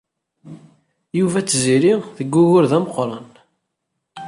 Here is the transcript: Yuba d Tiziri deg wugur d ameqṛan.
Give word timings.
Yuba 1.17 1.39
d 1.41 1.45
Tiziri 1.47 1.93
deg 2.17 2.33
wugur 2.35 2.65
d 2.71 2.73
ameqṛan. 2.77 3.27